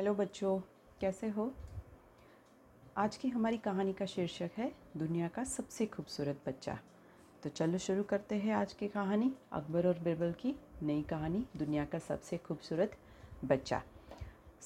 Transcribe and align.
Hello 0.00 0.14
बच्चों, 0.14 0.58
कैसे 1.00 1.28
हो? 1.28 1.52
आज 2.96 3.16
की 3.16 3.28
हमारी 3.28 3.56
कहानी 3.56 3.92
का 3.92 4.06
शीर्षक 4.06 4.50
है, 4.56 4.72
दुनिया 4.96 5.28
का 5.28 5.44
सबसे 5.44 5.86
खूबसूरत 5.86 6.40
बच्चा। 6.46 6.78
तो 7.42 7.50
चलो 7.50 7.78
शुरू 7.78 8.02
करते 8.02 8.34
हैं 8.34 8.54
आज 8.54 8.72
की 8.72 8.88
कहानी, 8.88 9.32
अकबर 9.52 9.86
और 9.86 9.98
बिरबल 9.98 10.32
की 10.32 10.54
नई 10.82 11.02
कहानी, 11.02 11.44
दुनिया 11.56 11.84
का 11.84 11.98
सबसे 11.98 12.38
खूबसूरत 12.38 12.96
बच्चा। 13.44 13.82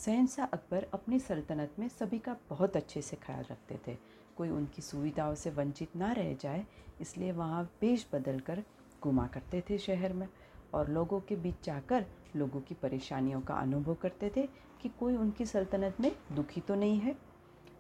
शहनशाह 0.05 0.47
अकबर 0.47 0.87
अपनी 0.95 1.19
सल्तनत 1.19 1.73
में 1.79 1.89
सभी 1.89 2.19
का 2.19 2.37
बहुत 2.51 2.77
अच्छे 2.77 3.03
से 3.03 3.17
ख्याल 3.17 3.45
रखते 3.51 3.81
थे। 3.87 3.97
कोई 4.37 4.49
उनकी 4.49 4.83
सुविधाओं 4.83 5.35
से 5.35 5.51
वंचित 5.51 5.97
ना 5.97 6.13
रह 6.13 6.35
जाए, 6.35 6.65
इसलिए 7.01 7.33
वहाँ 7.33 7.71
पेश 7.81 8.07
बदल 8.13 8.39
कर 8.41 8.63
घुमा 9.03 9.27
करते 9.27 9.65
थे 9.71 9.79
शहर 9.79 10.13
में 10.13 10.29
और 10.75 10.91
लोगों 10.91 11.21
के 11.21 11.37
बीच 11.37 11.65
जाकर 11.65 12.07
लोगों 12.37 12.61
की 12.61 12.75
परेशानियों 12.75 13.41
का 13.41 13.55
अनुभव 13.55 13.95
करते 13.95 14.31
थे 14.37 14.49
कि 14.85 14.91
कोई 14.91 15.15
उनकी 15.17 15.45
सल्तनत 15.47 16.01
में 16.01 16.11
दुखी 16.33 16.61
तो 16.61 16.75
नहीं 16.75 16.99
है? 17.01 17.15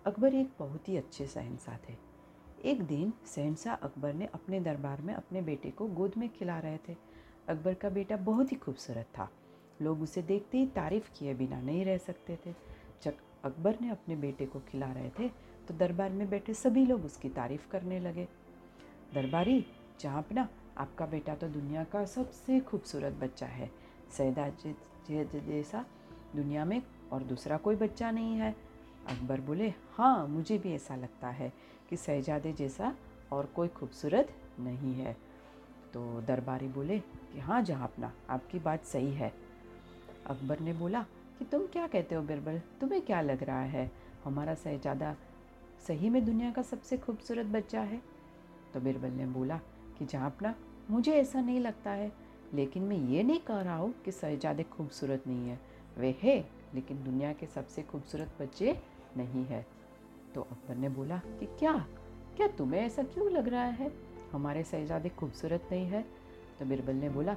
अकबर 0.06 0.34
एक 0.34 0.50
बहुत 0.58 0.88
ही 0.88 0.96
अच्छे 0.96 1.26
शहनशाह 1.26 1.76
थे। 1.78 1.96
एक 2.64 2.82
दिन 2.82 3.12
शहनशाह 3.26 3.74
अकबर 3.76 4.14
ने 4.14 4.26
अपने 4.26 4.60
दरबार 4.60 5.00
में 5.02 5.12
अपने 5.14 5.42
बेटे 5.42 5.70
को 5.70 5.86
गोद 5.88 6.12
में 6.16 6.28
खिला 6.28 6.58
रहे 6.58 6.78
थे। 6.88 6.96
अकबर 7.48 7.74
का 7.74 7.88
बेटा 7.90 8.16
बहुत 8.16 8.52
ही 8.52 8.56
खूबसूरत 8.56 9.06
था। 9.18 9.28
लोग 9.82 10.02
उसे 10.02 10.22
देखते 10.22 10.58
ही 10.58 10.66
तारीफ़ 10.66 11.10
किए 11.18 11.34
बिना 11.34 11.60
नहीं 11.60 11.84
रह 11.84 11.98
सकते 11.98 12.38
थे। 12.46 12.54
जब 13.02 13.16
अकबर 13.44 13.76
ने 13.80 13.90
अपने 13.90 14.16
बेटे 14.16 14.46
को 14.46 14.60
खिला 14.60 14.92
रहे 14.92 15.10
थे 15.18 15.28
तो 15.68 15.74
दरबार 15.74 16.10
में 16.10 16.28
बैठे 16.30 16.54
सभी 16.54 16.86
लोग 16.86 17.04
उसकी 17.04 17.28
तारीफ़ 17.30 17.68
करने 17.68 18.00
लगे। 18.00 18.28
दरबारी 19.14 19.64
अपना, 20.06 20.48
आपका 20.78 21.06
बेटा 21.06 21.34
तो 21.34 21.48
दुनिया 21.48 21.84
का 21.84 22.04
सबसे 22.04 22.58
खूबसूरत 22.60 23.12
बच्चा 23.14 23.46
है। 23.46 23.70
सैदा 24.10 24.48
जैसा 25.10 25.84
दुनिया 26.36 26.64
में 26.64 26.80
और 27.12 27.22
दूसरा 27.22 27.56
कोई 27.56 27.76
बच्चा 27.76 28.10
नहीं 28.10 28.34
है। 28.34 28.56
अकबर 29.06 29.40
बोले 29.40 29.72
हाँ 29.92 30.26
मुझे 30.26 30.58
भी 30.58 30.72
ऐसा 30.72 30.96
लगता 30.96 31.28
है 31.28 31.52
कि 31.90 31.96
शहजादे 31.96 32.52
जैसा 32.52 32.94
और 33.32 33.46
कोई 33.46 33.68
खूबसूरत 33.68 34.28
नहीं 34.60 34.94
है। 34.94 35.16
तो 35.94 36.20
दरबारी 36.20 36.68
बोले 36.68 36.98
कि 36.98 37.40
हाँ 37.40 37.62
जहाँ 37.62 37.84
अपना 37.84 38.12
आपकी 38.30 38.58
बात 38.58 38.84
सही 38.84 39.12
है। 39.12 39.32
अकबर 40.26 40.60
ने 40.60 40.72
बोला 40.72 41.02
कि, 41.38 41.44
तुम 41.44 41.66
क्या 41.66 41.86
कहते 41.86 42.14
हो 42.14 42.22
बिरबल? 42.22 42.60
तुम्हें 42.80 43.02
क्या 43.02 43.20
लग 43.20 43.42
रहा 43.42 43.62
है? 43.62 43.90
हमारा 44.24 44.54
शहजादा 44.54 45.16
सही 45.86 46.10
में 46.10 46.24
दुनिया 46.24 46.52
का 46.52 46.62
सबसे 46.62 46.96
खूबसूरत 46.96 47.46
बच्चा 47.46 47.80
है? 47.80 48.02
तो 48.74 48.80
बिरबल 48.80 49.08
ने 49.08 49.26
बोला 49.26 49.60
कि 49.98 50.04
जहाँ 50.04 50.30
अपना 50.30 50.54
मुझे 50.90 51.12
ऐसा 51.12 51.40
नहीं 51.40 51.60
लगता 51.60 51.90
है, 51.90 52.12
लेकिन 52.54 52.82
मैं 52.82 52.96
ये 52.96 53.22
नहीं 53.22 53.40
कह 53.40 53.60
रहा 53.60 53.76
हूँ 53.76 53.94
कि 54.04 54.12
शहजादे 54.12 54.62
खूबसूरत 54.62 55.24
नहीं 55.26 55.48
है। 55.48 55.60
वे 55.98 56.16
है 56.22 56.63
लेकिन 56.74 57.04
दुनिया 57.04 57.32
के 57.32 57.46
सबसे 57.46 57.82
खूबसूरत 57.82 58.30
बच्चे 58.40 58.78
नहीं 59.16 59.44
है। 59.44 59.66
तो 60.34 60.40
अकबर 60.40 60.74
ने 60.74 60.88
बोला 60.88 61.18
कि 61.18 61.46
क्या? 61.46 61.86
क्या 62.36 62.46
तुम्हें 62.48 62.80
ऐसा 62.80 63.02
क्यों 63.02 63.30
लग 63.30 63.48
रहा 63.48 63.64
है? 63.64 63.92
हमारे 64.32 64.64
शहजादे 64.64 65.08
खूबसूरत 65.08 65.68
नहीं 65.72 65.86
है। 65.86 66.02
तो 66.58 66.64
बिरबल 66.64 66.94
ने 66.94 67.08
बोला, 67.08 67.36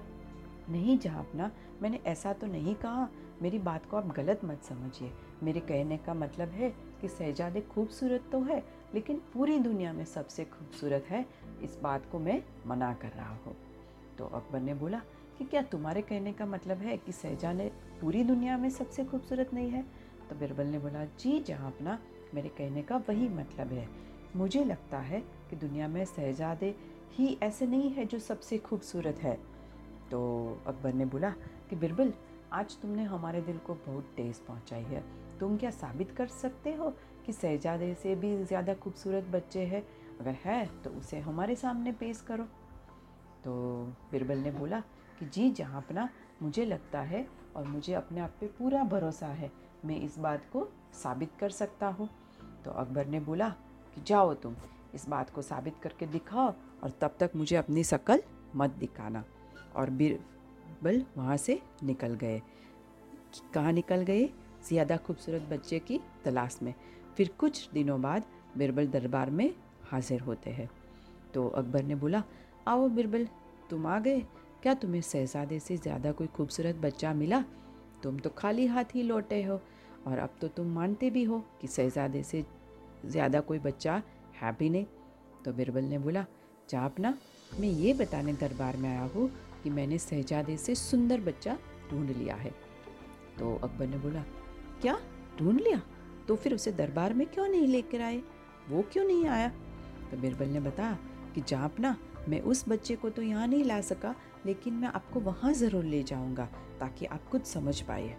नहीं 0.69 0.97
जहाँ 0.99 1.19
अपना 1.19 1.51
मैंने 1.81 1.99
ऐसा 2.05 2.33
तो 2.33 2.47
नहीं 2.47 2.75
कहा। 2.75 3.07
मेरी 3.41 3.59
बात 3.59 3.85
को 3.85 3.97
आप 3.97 4.07
गलत 4.07 4.41
मत 4.45 4.63
समझिए। 4.63 5.11
मेरे 5.43 5.59
कहने 5.59 5.97
का 5.97 6.13
मतलब 6.13 6.49
है 6.49 6.69
कि 7.01 7.07
शहजादे 7.07 7.61
खूबसूरत 7.61 8.23
तो 8.31 8.41
है, 8.41 8.63
लेकिन 8.93 9.21
पूरी 9.33 9.59
दुनिया 9.59 9.93
में 9.93 10.05
सबसे 10.05 10.45
खूबसूरत 10.45 11.05
है। 11.09 11.25
इस 11.61 11.79
बात 11.83 12.09
को 12.11 12.19
मैं 12.19 12.43
मना 12.67 12.93
कर 12.93 13.09
रहा 13.09 13.35
हूँ। 13.35 13.55
तो 14.17 14.25
अकबर 14.25 14.59
ने 14.59 14.73
बोला 14.73 15.01
कि 15.37 15.45
क्या 15.45 15.61
तुम्हारे 15.61 16.01
कहने 16.01 16.33
का 16.33 16.45
मतलब 16.45 16.77
है 16.77 16.97
कि 16.97 17.11
शहजादे 17.11 17.71
पूरी 18.01 18.23
दुनिया 18.23 18.57
में 18.57 18.69
सबसे 18.69 19.03
खूबसूरत 19.05 19.53
नहीं 19.53 19.69
है? 19.69 19.85
तो 20.29 20.35
बिरबल 20.35 20.65
ने 20.65 20.79
बोला, 20.79 21.05
जी, 21.05 21.39
जहाँ 21.39 21.71
अपना 21.71 21.99
मेरे 22.33 22.49
कहने 22.49 22.81
का 22.81 22.97
वही 22.97 23.29
मतलब 23.29 23.67
है। 23.67 23.87
मुझे 24.35 24.63
लगता 24.63 24.97
है 24.97 25.19
कि 25.19 25.55
दुनिया 25.55 25.87
में 25.87 26.05
शहजादे 26.05 26.75
ही 27.11 27.37
ऐसे 27.43 27.67
नहीं 27.67 27.91
है 27.91 28.05
जो 28.05 28.19
सबसे 28.19 28.57
खूबसूरत 28.57 29.15
है। 29.15 29.35
तो 30.11 30.19
अकबर 30.67 30.93
ने 30.93 31.05
बोला 31.05 31.29
कि, 31.69 31.75
बिरबल, 31.75 32.13
आज 32.53 32.81
तुमने 32.81 33.03
हमारे 33.03 33.41
दिल 33.41 33.57
को 33.57 33.73
बहुत 33.73 34.03
तेज़ 34.03 34.41
पहुंचाई 34.47 34.83
है। 34.83 35.03
तुम 35.39 35.57
क्या 35.57 35.69
साबित 35.69 36.11
कर 36.11 36.27
सकते 36.27 36.73
हो 36.73 36.89
कि 37.25 37.33
शहजादे 37.33 37.93
से 37.93 38.15
भी 38.15 38.43
ज़्यादा 38.43 38.73
खूबसूरत 38.73 39.23
बच्चे 39.23 39.59
हैं? 39.59 39.83
अगर 40.19 40.35
है 40.45 40.65
तो 40.83 40.89
उसे 40.89 41.19
हमारे 41.19 41.55
सामने 41.55 41.91
पेश 41.91 42.21
करो। 42.21 42.43
तो 43.43 43.83
बिरबल 44.11 44.37
ने 44.37 44.51
बोला 44.51 44.83
कि 45.19 45.25
जी 45.25 45.49
जहाँ 45.51 45.81
अपना 45.81 46.07
मुझे 46.41 46.65
लगता 46.65 47.01
है 47.01 47.27
और 47.55 47.65
मुझे 47.65 47.93
अपने 47.93 48.21
आप 48.21 48.33
पे 48.39 48.47
पूरा 48.47 48.83
भरोसा 48.83 49.27
है, 49.27 49.51
मैं 49.85 49.99
इस 50.01 50.17
बात 50.19 50.43
को 50.53 50.67
साबित 50.93 51.31
कर 51.39 51.49
सकता 51.49 51.87
हूँ। 51.87 52.09
तो 52.65 52.71
अकबर 52.71 53.05
ने 53.05 53.19
बोला 53.19 53.49
कि 53.95 54.01
जाओ 54.07 54.33
तुम, 54.33 54.55
इस 54.95 55.07
बात 55.09 55.29
को 55.29 55.41
साबित 55.41 55.75
करके 55.83 56.05
दिखाओ 56.05 56.53
और 56.83 56.93
तब 57.01 57.15
तक 57.19 57.31
मुझे 57.35 57.55
अपनी 57.55 57.83
शक्ल 57.83 58.21
मत 58.55 58.69
दिखाना। 58.69 59.23
और 59.75 59.89
बिरबल 59.89 61.03
वहाँ 61.17 61.37
से 61.37 61.61
निकल 61.83 62.13
गए। 62.13 62.41
कहाँ 63.53 63.71
निकल 63.71 64.01
गए? 64.01 64.29
ज़्यादा 64.67 64.97
खूबसूरत 64.97 65.41
बच्चे 65.41 65.79
की 65.79 65.99
तलाश 66.25 66.59
में। 66.61 66.73
फिर 67.17 67.29
कुछ 67.39 67.69
दिनों 67.73 68.01
बाद 68.01 68.23
बिरबल 68.57 68.87
दरबार 68.87 69.29
में 69.29 69.53
हाजिर 69.91 70.21
होते 70.21 70.49
हैं। 70.49 70.69
तो 71.33 71.47
अकबर 71.47 71.83
ने 71.83 71.95
बोला, 71.95 72.23
आओ 72.67 72.87
बिरबल, 72.89 73.27
तुम 73.69 73.87
आ 73.87 73.99
गए? 73.99 74.23
क्या 74.63 74.73
तुम्हें 74.73 75.01
शहजादे 75.01 75.59
से 75.59 75.77
ज़्यादा 75.77 76.11
कोई 76.11 76.27
खूबसूरत 76.27 76.75
बच्चा 76.75 77.13
मिला? 77.13 77.43
तुम 78.03 78.17
तो 78.19 78.29
खाली 78.29 78.65
हाथ 78.65 78.95
ही 78.95 79.03
लौटे 79.03 79.43
हो। 79.43 79.59
और 80.07 80.17
अब 80.17 80.35
तो 80.41 80.47
तुम 80.47 80.67
मानते 80.67 81.09
भी 81.09 81.23
हो 81.23 81.39
कि 81.61 81.67
शहजादे 81.67 82.23
से 82.23 82.43
ज़्यादा 83.05 83.39
कोई 83.39 83.59
बच्चा 83.59 84.01
है 84.41 84.51
भी 84.59 84.69
नहीं। 84.69 84.85
तो 85.45 85.53
बिरबल 85.53 85.83
ने 85.83 85.97
बोला, 85.97 86.25
जा 86.69 86.85
अपना, 86.85 87.17
मैं 87.59 87.69
ये 87.69 87.93
बताने 87.93 88.33
दरबार 88.33 88.77
में 88.77 88.89
आया 88.89 89.09
हूँ 89.15 89.29
कि 89.63 89.69
मैंने 89.69 89.97
शहजादे 89.97 90.57
से 90.57 90.75
सुंदर 90.75 91.21
बच्चा 91.21 91.57
ढूंढ 91.91 92.09
लिया 92.09 92.35
है। 92.35 92.51
तो 93.39 93.53
अकबर 93.55 93.87
ने 93.87 93.97
बोला, 93.97 94.23
क्या? 94.81 94.97
ढूंढ 95.39 95.59
लिया? 95.61 95.81
तो 96.27 96.35
फिर 96.35 96.53
उसे 96.53 96.71
दरबार 96.71 97.13
में 97.13 97.25
क्यों 97.27 97.47
नहीं 97.47 97.67
लेकर 97.67 98.01
आए? 98.01 98.21
वो 98.69 98.81
क्यों 98.93 99.05
नहीं 99.05 99.25
आया? 99.27 99.49
तो 100.11 100.17
बिरबल 100.17 100.47
ने 100.47 100.59
बताया 100.59 100.97
कि, 101.35 101.41
जा 101.41 101.59
अपना 101.59 101.95
मैं 102.29 102.41
उस 102.41 102.69
बच्चे 102.69 102.95
को 102.95 103.09
तो 103.09 103.21
यहाँ 103.21 103.47
नहीं 103.47 103.63
ला 103.63 103.81
सका, 103.81 104.15
लेकिन 104.45 104.73
मैं 104.73 104.87
आपको 104.87 105.19
वहाँ 105.19 105.53
ज़रूर 105.53 105.83
ले 105.83 106.03
जाऊँगा, 106.03 106.45
ताकि 106.79 107.05
आप 107.05 107.29
खुद 107.29 107.43
समझ 107.43 107.81
पाए। 107.81 108.15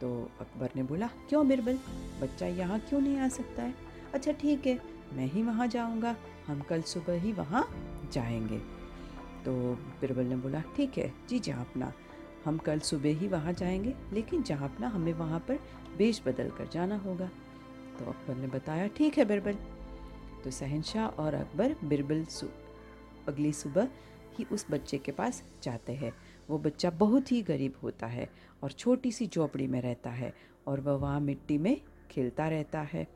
तो 0.00 0.30
अकबर 0.40 0.70
ने 0.76 0.82
बोला, 0.82 1.06
क्यों 1.28 1.48
बिरबल 1.48 1.78
बच्चा 2.20 2.46
यहाँ 2.46 2.78
क्यों 2.80 3.00
नहीं 3.00 3.18
आ 3.18 3.28
सकता 3.28 3.62
है? 3.62 3.74
अच्छा 4.14 4.32
ठीक 4.32 4.66
है, 4.66 4.80
मैं 5.12 5.26
ही 5.26 5.42
वहाँ 5.42 5.66
जाऊँगा, 5.66 6.16
हम 6.46 6.60
कल 6.60 6.82
सुबह 6.82 7.20
ही 7.20 7.32
वहाँ 7.32 7.68
जाएँगे। 8.12 8.58
तो 9.44 9.52
बिरबल 10.00 10.24
ने 10.24 10.36
बोला, 10.36 10.62
ठीक 10.76 10.98
है, 10.98 11.12
जी 11.28 11.38
जहाँ 11.38 11.64
अपना, 11.64 11.92
हम 12.44 12.58
कल 12.58 12.78
सुबह 12.78 13.18
ही 13.18 13.28
वहाँ 13.28 13.52
जाएँगे, 13.52 13.94
लेकिन 14.12 14.42
जहाँ 14.42 14.68
अपना, 14.68 14.88
हमें 14.88 15.12
वहाँ 15.12 15.40
पर 15.40 15.58
बेश 15.98 16.22
बदल 16.26 16.50
कर 16.50 16.68
जाना 16.72 16.96
होगा। 16.96 17.26
तो 17.98 18.04
अकबर 18.04 18.34
ने 18.34 18.46
बताया, 18.46 18.86
ठीक 18.86 19.18
है 19.18 19.24
बिरबल 19.24 19.56
तो 20.44 20.50
शहनशाह 20.50 21.06
और 21.06 21.34
अकबर 21.34 21.74
बिरबल 21.84 22.24
अगली 23.28 23.52
सुबह 23.52 23.88
ही 24.38 24.44
उस 24.52 24.66
बच्चे 24.70 24.98
के 24.98 25.12
पास 25.12 25.42
जाते 25.62 25.92
हैं। 25.92 26.12
वो 26.50 26.58
बच्चा 26.58 26.90
बहुत 26.90 27.32
ही 27.32 27.40
गरीब 27.42 27.74
होता 27.82 28.06
है 28.06 28.28
और 28.62 28.72
छोटी 28.72 29.12
सी 29.12 29.26
झोपड़ी 29.26 29.66
में 29.66 29.80
रहता 29.80 30.10
है 30.10 30.32
और 30.66 30.80
वह 30.80 30.92
वहाँ 30.92 31.20
मिट्टी 31.20 31.58
में 31.58 31.80
खेलता 32.10 32.48
रहता 32.48 32.80
है। 32.82 33.06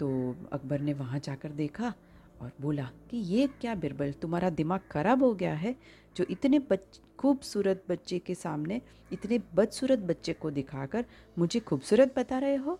तो 0.00 0.36
अकबर 0.52 0.80
ने 0.80 0.92
वहाँ 0.92 1.18
जाकर 1.18 1.52
देखा 1.52 1.92
और 2.40 2.52
बोला 2.60 2.90
कि 3.10 3.16
ये 3.16 3.46
क्या 3.60 3.74
बिरबल, 3.74 4.12
तुम्हारा 4.12 4.50
दिमाग 4.50 4.80
ख़राब 4.90 5.22
हो 5.22 5.34
गया 5.34 5.54
है 5.54 5.74
जो 6.16 6.24
इतने 6.30 6.58
बच, 6.60 7.00
खूबसूरत 7.18 7.82
बच्चे 7.88 8.18
के 8.18 8.34
सामने, 8.34 8.80
इतने 9.12 9.38
बदसूरत 9.54 9.98
बच्चे 9.98 10.32
को 10.32 10.50
दिखाकर 10.50 11.04
मुझे 11.38 11.60
खूबसूरत 11.60 12.14
बता 12.18 12.38
रहे 12.38 12.56
हो? 12.56 12.78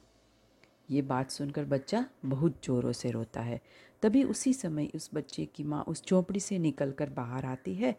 ये 0.89 1.03
बात 1.03 1.31
सुनकर 1.31 1.65
बच्चा 1.65 2.05
बहुत 2.25 2.61
ज़ोरों 2.65 2.93
से 2.93 3.11
रोता 3.11 3.41
है। 3.41 3.61
तभी 4.03 4.23
उसी 4.25 4.53
समय 4.53 4.89
उस 4.95 5.11
बच्चे 5.15 5.45
की 5.45 5.65
माँ 5.65 5.83
उस 5.89 6.03
झोंपड़ी 6.09 6.41
से 6.41 6.59
निकल 6.59 6.91
कर 6.91 7.11
बाहर 7.11 7.45
आती 7.45 7.75
है 7.75 7.95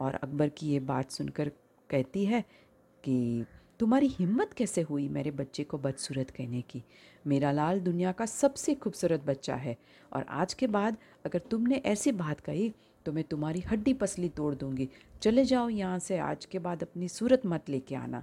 और 0.00 0.14
अकबर 0.14 0.48
की 0.48 0.68
ये 0.68 0.80
बात 0.80 1.10
सुनकर 1.10 1.48
कहती 1.90 2.24
है 2.24 2.44
कि, 3.04 3.44
तुम्हारी 3.80 4.06
हिम्मत 4.08 4.52
कैसे 4.52 4.82
हुई 4.82 5.08
मेरे 5.08 5.30
बच्चे 5.30 5.64
को 5.64 5.78
बदसूरत 5.78 6.30
कहने 6.30 6.60
की? 6.62 6.82
मेरा 7.26 7.52
लाल 7.52 7.80
दुनिया 7.80 8.12
का 8.12 8.26
सबसे 8.26 8.74
खूबसूरत 8.74 9.24
बच्चा 9.26 9.54
है 9.54 9.76
और 10.12 10.26
आज 10.28 10.54
के 10.54 10.66
बाद 10.66 10.96
अगर 11.26 11.38
तुमने 11.50 11.76
ऐसी 11.86 12.12
बात 12.12 12.40
कही 12.40 12.72
तो 13.06 13.12
मैं 13.12 13.24
तुम्हारी 13.24 13.60
हड्डी 13.60 13.92
पसली 13.92 14.28
तोड़ 14.28 14.54
दूँगी। 14.54 14.88
चले 15.22 15.44
जाओ 15.44 15.68
यहाँ 15.68 15.98
से, 15.98 16.18
आज 16.18 16.44
के 16.44 16.58
बाद 16.58 16.82
अपनी 16.82 17.08
सूरत 17.08 17.42
मत 17.46 17.68
लेके 17.68 17.94
आना। 17.94 18.22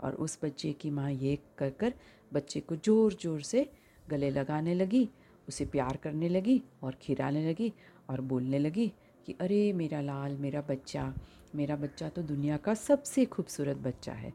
और 0.00 0.14
उस 0.14 0.38
बच्चे 0.44 0.72
की 0.72 0.90
माँ 0.90 1.10
ये 1.10 1.38
कर 1.58 1.70
कर 1.70 1.94
बच्चे 2.32 2.60
को 2.60 2.76
ज़ोर 2.76 3.12
ज़ोर 3.12 3.40
से 3.42 3.70
गले 4.10 4.30
लगाने 4.30 4.74
लगी, 4.74 5.08
उसे 5.48 5.64
प्यार 5.64 5.96
करने 5.96 6.28
लगी 6.28 6.62
और 6.82 6.96
खिलाने 7.02 7.48
लगी 7.50 7.72
और 8.10 8.20
बोलने 8.20 8.58
लगी 8.58 8.92
कि, 9.26 9.32
अरे 9.40 9.72
मेरा 9.72 10.00
लाल, 10.00 10.36
मेरा 10.36 10.60
बच्चा 10.60 11.14
मेरा 11.54 11.76
बच्चा 11.76 12.08
तो 12.08 12.22
दुनिया 12.22 12.56
का 12.56 12.74
सबसे 12.74 13.24
खूबसूरत 13.24 13.76
बच्चा 13.76 14.12
है। 14.12 14.32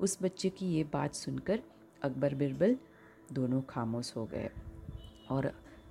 उस 0.00 0.18
बच्चे 0.22 0.48
की 0.48 0.66
ये 0.66 0.84
बात 0.84 1.14
सुनकर 1.14 1.62
अकबर, 2.02 2.34
बिरबल 2.34 2.76
दोनों 3.32 3.62
खामोश 3.62 4.12
हो 4.16 4.24
गए 4.26 4.50
और 5.30 5.46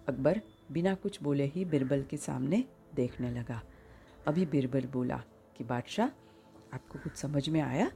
अकबर 0.08 0.42
बिना 0.72 0.94
कुछ 0.96 1.22
बोले 1.24 1.46
ही 1.46 1.66
बिरबल 1.66 2.04
के 2.04 2.18
सामने 2.18 2.64
देखने 2.96 3.32
लगा। 3.32 3.62
अभी 4.28 4.46
बिरबल 4.46 4.86
बोला 4.94 5.24
कि, 5.58 5.64
बादशाह, 5.64 6.08
आपको 6.74 7.00
कुछ 7.00 7.16
समझ 7.16 7.50
में 7.50 7.62
आया? 7.62 7.92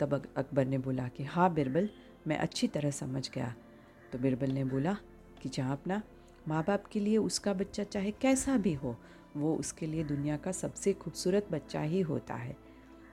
तब 0.00 0.26
अकबर 0.36 0.64
ने 0.64 0.78
बोला 0.78 1.08
कि 1.08 1.24
हाँ 1.24 1.54
बिरबल, 1.54 1.88
मैं 2.26 2.38
अच्छी 2.38 2.68
तरह 2.68 2.90
समझ 2.90 3.30
गया। 3.30 3.54
तो 4.12 4.18
बिरबल 4.18 4.50
ने 4.50 4.64
बोला 4.64 4.96
कि, 5.42 5.48
जहाँ 5.48 5.72
अपना 5.72 6.02
माँ 6.48 6.62
बाप 6.62 6.86
के 6.86 7.00
लिए 7.00 7.16
उसका 7.16 7.52
बच्चा 7.54 7.84
चाहे 7.84 8.10
कैसा 8.10 8.56
भी 8.56 8.74
हो, 8.74 8.96
वो 9.36 9.56
उसके 9.56 9.86
लिए 9.86 10.04
दुनिया 10.04 10.36
का 10.36 10.52
सबसे 10.52 10.92
खूबसूरत 10.92 11.46
बच्चा 11.52 11.80
ही 11.80 12.00
होता 12.00 12.34
है। 12.34 12.56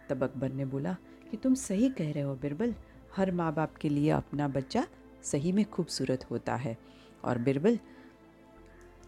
तब 0.09 0.23
अकबर 0.23 0.51
ने 0.51 0.65
बोला 0.65 0.97
कि, 1.31 1.37
तुम 1.37 1.53
सही 1.53 1.89
कह 1.89 2.11
रहे 2.11 2.23
हो 2.23 2.35
बिरबल, 2.35 2.75
हर 3.15 3.31
माँ 3.31 3.53
बाप 3.53 3.75
के 3.75 3.89
लिए 3.89 4.09
अपना 4.09 4.47
बच्चा 4.47 4.87
सही 5.23 5.51
में 5.51 5.65
खूबसूरत 5.65 6.31
होता 6.31 6.55
है। 6.55 6.77
और 7.23 7.37
बिरबल 7.37 7.79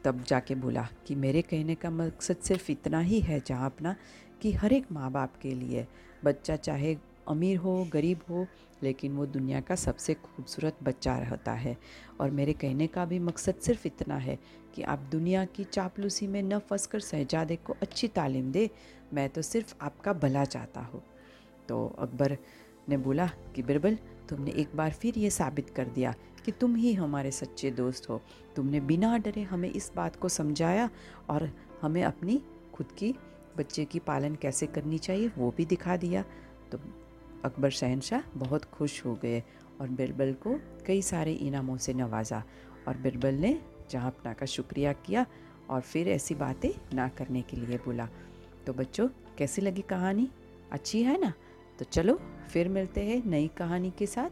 तब 0.04 0.24
जाके 0.24 0.56
बोला 0.56 0.88
कि, 1.07 1.16
मेरे 1.16 1.42
कहने 1.42 1.75
का 1.75 1.89
मकसद 1.89 2.38
सिर्फ़ 2.38 2.72
इतना 2.72 3.00
ही 3.00 3.19
है 3.19 3.42
जहाँ 3.48 3.66
अपना 3.66 3.95
कि 4.42 4.51
हर 4.51 4.74
एक 4.74 4.92
माँ 4.92 5.12
बाप 5.12 5.36
के 5.42 5.51
लिए 5.51 5.88
बच्चा 6.25 6.56
चाहे 6.56 6.98
अमीर 7.27 7.57
हो, 7.57 7.88
गरीब 7.94 8.19
हो, 8.30 8.48
लेकिन 8.83 9.12
वो 9.12 9.25
दुनिया 9.25 9.62
का 9.62 9.75
सबसे 9.75 10.13
खूबसूरत 10.13 10.77
बच्चा 10.83 11.18
रहता 11.18 11.51
है। 11.51 11.77
और 12.22 12.31
मेरे 12.31 12.54
कहने 12.54 12.88
का 12.88 13.06
भी 13.06 13.19
मकसद 13.19 13.56
सिर्फ़ 13.56 13.88
इतना 13.88 14.18
है 14.18 14.39
कि 14.75 14.81
आप 14.81 15.00
दुनिया 15.00 15.45
की 15.45 15.63
चापलूसी 15.63 16.27
में 16.27 16.44
न 16.44 16.60
फंस 16.60 16.88
कर 16.88 17.00
शहजादे 17.00 17.56
को 17.56 17.75
अच्छी 17.81 18.07
तालीम 18.07 18.51
दे। 18.51 18.69
मैं 19.13 19.30
तो 19.30 19.42
सिर्फ़ 19.42 19.75
आपका 19.81 20.13
भला 20.13 20.45
चाहता 20.45 20.81
हूँ। 20.81 21.04
तो 21.69 21.95
अकबर 22.00 22.38
ने 22.89 22.98
बोला 22.98 23.27
कि, 23.27 23.63
बिरबल, 23.63 23.98
तुमने 24.30 24.51
एक 24.51 24.75
बार 24.75 24.92
फिर 24.92 25.18
ये 25.18 25.30
साबित 25.30 25.69
कर 25.69 25.86
दिया 25.86 26.16
कि 26.45 26.51
तुम 26.51 26.75
ही 26.75 26.94
हमारे 26.94 27.31
सच्चे 27.31 27.72
दोस्त 27.72 28.10
हो। 28.10 28.22
तुमने 28.56 28.80
बिना 28.80 29.18
डरे 29.18 29.42
हमें 29.42 29.72
इस 29.72 29.92
बात 29.95 30.16
को 30.16 30.30
समझाया 30.30 30.89
और 31.30 31.57
हमें 31.81 32.04
अपनी 32.04 32.42
खुद 32.74 32.92
की, 32.98 33.16
बच्चे 33.57 33.86
की 33.86 34.00
पालन 34.00 34.36
कैसे 34.36 34.68
करनी 34.68 34.98
चाहिए 34.98 35.31
वो 35.38 35.54
भी 35.57 35.66
दिखा 35.66 35.98
दिया। 35.98 36.24
तो 36.72 36.80
अकबर 37.45 37.69
शहनशाह 37.69 38.21
बहुत 38.38 38.65
खुश 38.65 39.06
हो 39.06 39.15
गए 39.15 39.44
और 39.81 39.88
बिरबल 39.88 40.33
को 40.33 40.59
कई 40.88 41.01
सारे 41.01 41.33
इनामों 41.33 41.77
से 41.77 41.94
नवाजा 41.94 42.44
और 42.88 42.97
बिरबल 42.97 43.36
ने 43.36 43.62
जहाँ 43.92 44.07
अपना 44.07 44.33
का 44.33 44.45
शुक्रिया 44.45 44.94
किया 44.94 45.25
और 45.69 45.81
फिर 45.81 46.07
ऐसी 46.07 46.36
बातें 46.36 46.95
ना 46.95 47.07
करने 47.07 47.42
के 47.42 47.57
लिए 47.57 47.77
बोला। 47.77 48.09
तो 48.68 48.74
बच्चों, 48.74 49.07
कैसी 49.38 49.62
लगी 49.62 49.81
कहानी? 49.81 50.30
अच्छी 50.71 51.03
है 51.03 51.21
ना? 51.21 51.33
तो 51.80 51.86
चलो, 51.86 52.19
फिर 52.50 52.69
मिलते 52.69 53.01
हैं 53.01 53.25
नई 53.25 53.48
कहानी 53.48 53.91
के 53.91 54.06
साथ। 54.06 54.30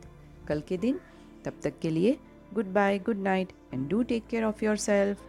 कल 0.48 0.62
के 0.62 0.78
दिन, 0.78 1.00
तब 1.46 1.54
तक 1.64 1.80
के 1.80 1.90
लिए 1.90 2.20
good 2.54 2.66
bye 2.66 3.00
good 3.00 3.18
night 3.18 3.50
and 3.74 3.90
do 3.90 4.04
take 4.04 4.28
care 4.28 4.44
of 4.44 4.66
your 4.66 4.76
self 4.76 5.24